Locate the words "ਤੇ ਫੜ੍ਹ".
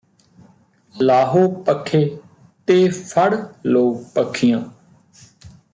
2.67-3.35